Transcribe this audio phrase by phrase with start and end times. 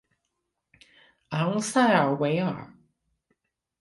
[1.29, 2.73] 昂塞尔维尔。